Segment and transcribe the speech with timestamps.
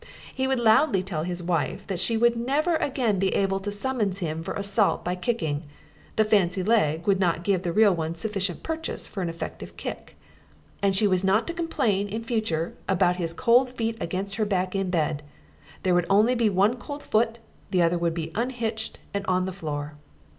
[0.33, 4.17] He would loudly tell his wife that she would never again be able to summons
[4.17, 5.61] him for assault by kicking:
[6.15, 10.17] the fancy leg would not give the real one sufficient purchase for an effective kick.
[10.81, 14.73] And she was not to complain, in future, about his cold feet against her back
[14.73, 15.21] in bed:
[15.83, 17.37] there would be only one cold foot,
[17.69, 19.97] the other would be unhitched and on the floor.